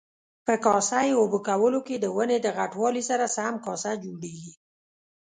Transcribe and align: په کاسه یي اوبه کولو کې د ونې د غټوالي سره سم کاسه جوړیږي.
په 0.45 0.53
کاسه 0.65 0.99
یي 1.07 1.13
اوبه 1.21 1.39
کولو 1.47 1.79
کې 1.87 1.95
د 1.99 2.05
ونې 2.15 2.37
د 2.41 2.47
غټوالي 2.57 3.03
سره 3.09 3.25
سم 3.35 3.53
کاسه 3.65 3.91
جوړیږي. 4.03 4.53